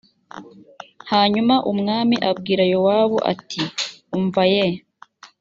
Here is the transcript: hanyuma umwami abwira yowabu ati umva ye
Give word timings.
hanyuma 1.11 1.55
umwami 1.71 2.15
abwira 2.29 2.63
yowabu 2.71 3.17
ati 3.33 3.61
umva 4.17 4.43
ye 4.53 4.65